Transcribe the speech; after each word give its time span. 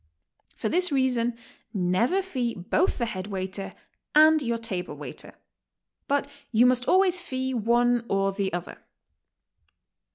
For 0.55 0.67
this 0.67 0.91
reason, 0.91 1.37
never 1.75 2.23
fee 2.23 2.55
both 2.55 2.97
the 2.97 3.05
head 3.05 3.27
waiter 3.27 3.71
and 4.15 4.41
your 4.41 4.57
table 4.57 4.95
waiter. 4.97 5.35
But 6.07 6.27
you 6.51 6.65
must 6.65 6.87
always 6.87 7.21
fee 7.21 7.53
one 7.53 8.07
or 8.09 8.31
the 8.31 8.51
Other. 8.51 8.79